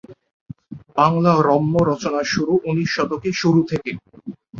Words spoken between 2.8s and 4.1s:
শতকের শুরু থেকে।